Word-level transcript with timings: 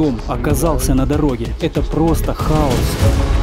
Дом 0.00 0.18
оказался 0.28 0.94
на 0.94 1.04
дороге. 1.04 1.48
Это 1.60 1.82
просто 1.82 2.32
хаос. 2.32 3.39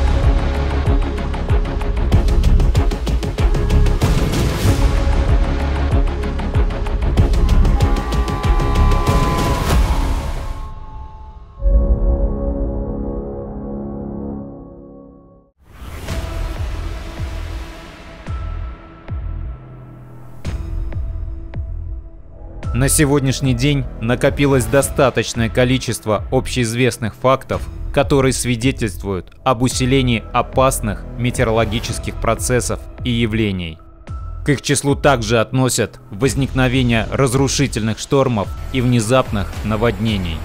На 22.74 22.90
сегодняшний 22.90 23.54
день 23.54 23.86
накопилось 24.02 24.66
достаточное 24.66 25.50
количество 25.50 26.26
общеизвестных 26.32 27.16
фактов, 27.16 27.68
которые 27.94 28.34
свидетельствуют 28.34 29.32
об 29.44 29.64
усилении 29.64 30.24
опасных 30.34 31.04
метеорологических 31.18 32.16
процессов 32.16 32.80
и 33.04 33.10
явлений. 33.10 33.80
К 34.46 34.50
их 34.50 34.62
числу 34.62 34.96
также 34.96 35.40
относят 35.40 36.00
возникновение 36.12 37.08
разрушительных 37.12 38.00
штормов 38.00 38.48
и 38.74 38.82
внезапных 38.82 39.52
наводнений. 39.64 40.38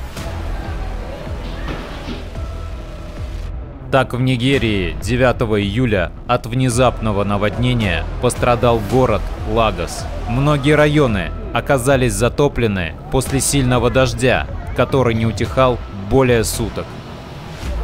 Так 3.92 4.14
в 4.14 4.20
Нигерии 4.22 4.96
9 5.02 5.60
июля 5.60 6.12
от 6.26 6.46
внезапного 6.46 7.24
наводнения 7.24 8.06
пострадал 8.22 8.80
город 8.90 9.20
Лагос. 9.50 10.06
Многие 10.30 10.76
районы 10.76 11.30
оказались 11.52 12.14
затоплены 12.14 12.94
после 13.10 13.38
сильного 13.42 13.90
дождя, 13.90 14.46
который 14.78 15.12
не 15.12 15.26
утихал 15.26 15.78
более 16.08 16.42
суток. 16.42 16.86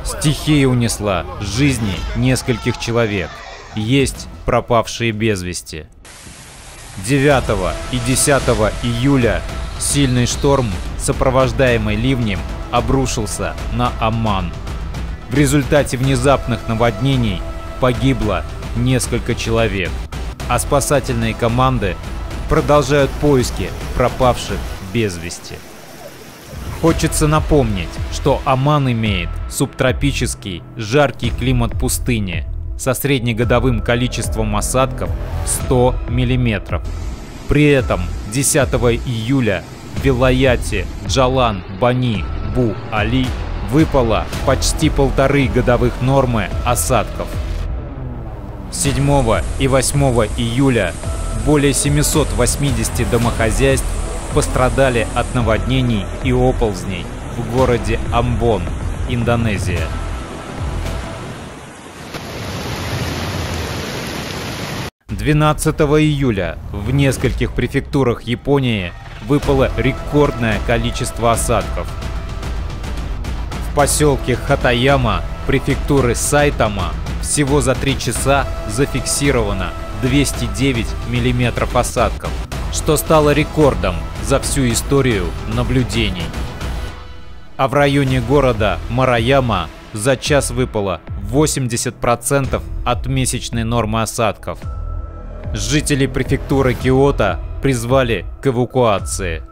Стихия 0.02 0.66
унесла 0.66 1.26
жизни 1.42 1.96
нескольких 2.16 2.78
человек. 2.78 3.28
Есть 3.76 4.28
пропавшие 4.46 5.12
без 5.12 5.42
вести. 5.42 5.84
9 7.06 7.74
и 7.92 7.98
10 7.98 8.42
июля 8.82 9.42
сильный 9.78 10.24
шторм, 10.24 10.70
сопровождаемый 10.96 11.96
ливнем, 11.96 12.38
обрушился 12.72 13.54
на 13.74 13.92
Амман. 14.00 14.50
В 15.30 15.34
результате 15.34 15.96
внезапных 15.98 16.68
наводнений 16.68 17.42
погибло 17.80 18.44
несколько 18.76 19.34
человек, 19.34 19.90
а 20.48 20.58
спасательные 20.58 21.34
команды 21.34 21.96
продолжают 22.48 23.10
поиски 23.20 23.70
пропавших 23.94 24.56
без 24.94 25.18
вести. 25.18 25.56
Хочется 26.80 27.26
напомнить, 27.26 27.88
что 28.12 28.40
Оман 28.46 28.90
имеет 28.90 29.28
субтропический 29.50 30.62
жаркий 30.76 31.30
климат 31.30 31.72
пустыни 31.78 32.46
со 32.78 32.94
среднегодовым 32.94 33.80
количеством 33.80 34.56
осадков 34.56 35.10
100 35.44 35.94
мм. 36.08 36.80
При 37.48 37.64
этом 37.64 38.00
10 38.32 38.56
июля 39.06 39.62
в 39.96 40.04
Вилаяте 40.04 40.86
Джалан 41.06 41.64
Бани 41.80 42.24
Бу 42.54 42.74
Али 42.92 43.26
выпало 43.70 44.26
почти 44.46 44.88
полторы 44.90 45.46
годовых 45.46 46.00
нормы 46.00 46.48
осадков. 46.64 47.26
7 48.72 49.42
и 49.58 49.68
8 49.68 50.00
июля 50.36 50.92
более 51.46 51.72
780 51.72 53.10
домохозяйств 53.10 53.86
пострадали 54.34 55.06
от 55.14 55.34
наводнений 55.34 56.04
и 56.22 56.32
оползней 56.32 57.06
в 57.36 57.56
городе 57.56 57.98
Амбон, 58.12 58.62
Индонезия. 59.08 59.86
Двенадцатого 65.08 66.02
июля 66.02 66.58
в 66.72 66.90
нескольких 66.92 67.52
префектурах 67.52 68.22
Японии 68.22 68.92
выпало 69.26 69.70
рекордное 69.76 70.58
количество 70.66 71.32
осадков– 71.32 71.86
поселке 73.78 74.34
Хатаяма 74.34 75.22
префектуры 75.46 76.16
Сайтама 76.16 76.90
всего 77.22 77.60
за 77.60 77.76
3 77.76 77.96
часа 77.96 78.44
зафиксировано 78.66 79.70
209 80.02 80.86
мм 81.08 81.68
осадков, 81.78 82.30
что 82.72 82.96
стало 82.96 83.30
рекордом 83.30 83.94
за 84.24 84.40
всю 84.40 84.68
историю 84.68 85.26
наблюдений. 85.54 86.24
А 87.56 87.68
в 87.68 87.74
районе 87.74 88.20
города 88.20 88.80
Мараяма 88.90 89.68
за 89.92 90.16
час 90.16 90.50
выпало 90.50 91.00
80% 91.30 92.60
от 92.84 93.06
месячной 93.06 93.62
нормы 93.62 94.02
осадков. 94.02 94.58
Жители 95.54 96.06
префектуры 96.06 96.74
Киото 96.74 97.38
призвали 97.62 98.26
к 98.42 98.48
эвакуации. 98.48 99.44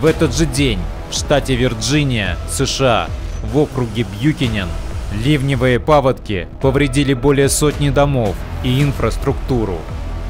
В 0.00 0.06
этот 0.06 0.34
же 0.34 0.46
день 0.46 0.78
в 1.10 1.14
штате 1.14 1.54
Вирджиния, 1.54 2.36
США, 2.50 3.08
в 3.42 3.58
округе 3.58 4.04
Бьюкинен, 4.04 4.68
ливневые 5.12 5.80
паводки 5.80 6.48
повредили 6.60 7.14
более 7.14 7.48
сотни 7.48 7.90
домов 7.90 8.34
и 8.64 8.82
инфраструктуру. 8.82 9.78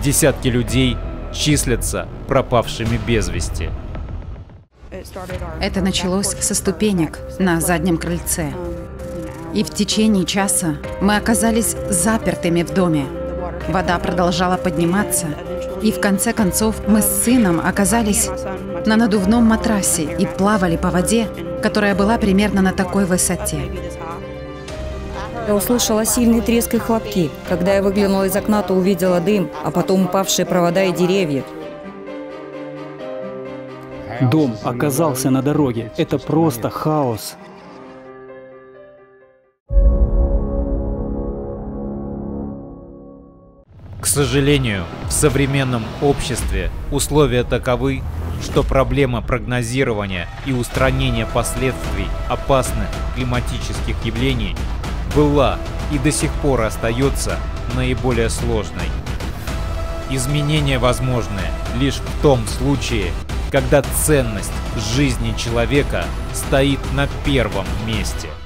Десятки 0.02 0.48
людей 0.48 0.96
числятся 1.32 2.08
пропавшими 2.28 2.98
без 3.06 3.28
вести. 3.28 3.70
Это 5.60 5.80
началось 5.80 6.28
со 6.28 6.54
ступенек 6.54 7.18
на 7.38 7.60
заднем 7.60 7.98
крыльце. 7.98 8.52
И 9.54 9.64
в 9.64 9.70
течение 9.70 10.24
часа 10.24 10.76
мы 11.00 11.16
оказались 11.16 11.76
запертыми 11.88 12.62
в 12.62 12.72
доме. 12.72 13.06
Вода 13.68 13.98
продолжала 13.98 14.56
подниматься, 14.56 15.26
и 15.82 15.90
в 15.90 16.00
конце 16.00 16.32
концов 16.32 16.76
мы 16.86 17.02
с 17.02 17.24
сыном 17.24 17.60
оказались 17.60 18.28
на 18.86 18.96
надувном 18.96 19.44
матрасе 19.44 20.04
и 20.04 20.26
плавали 20.26 20.76
по 20.76 20.90
воде, 20.90 21.28
которая 21.62 21.94
была 21.94 22.16
примерно 22.16 22.62
на 22.62 22.72
такой 22.72 23.04
высоте. 23.04 23.60
Я 25.48 25.54
услышала 25.54 26.04
сильный 26.04 26.40
треск 26.40 26.74
и 26.74 26.78
хлопки. 26.78 27.30
Когда 27.48 27.74
я 27.74 27.82
выглянула 27.82 28.26
из 28.26 28.34
окна, 28.34 28.62
то 28.62 28.74
увидела 28.74 29.20
дым, 29.20 29.48
а 29.64 29.70
потом 29.70 30.06
упавшие 30.06 30.44
провода 30.44 30.82
и 30.82 30.92
деревья. 30.92 31.44
Дом 34.20 34.56
оказался 34.64 35.30
на 35.30 35.42
дороге. 35.42 35.92
Это 35.96 36.18
просто 36.18 36.70
хаос. 36.70 37.36
Сожалению, 44.16 44.84
в 45.08 45.12
современном 45.12 45.84
обществе 46.00 46.70
условия 46.90 47.44
таковы, 47.44 48.02
что 48.42 48.62
проблема 48.62 49.20
прогнозирования 49.20 50.26
и 50.46 50.52
устранения 50.52 51.26
последствий 51.26 52.06
опасных 52.26 52.88
климатических 53.14 53.94
явлений 54.06 54.56
была 55.14 55.58
и 55.92 55.98
до 55.98 56.10
сих 56.10 56.32
пор 56.36 56.62
остается 56.62 57.38
наиболее 57.74 58.30
сложной. 58.30 58.88
Изменения 60.08 60.78
возможны 60.78 61.42
лишь 61.78 61.96
в 61.96 62.22
том 62.22 62.40
случае, 62.46 63.10
когда 63.52 63.82
ценность 63.82 64.50
жизни 64.94 65.34
человека 65.36 66.06
стоит 66.32 66.80
на 66.94 67.06
первом 67.26 67.66
месте– 67.86 68.28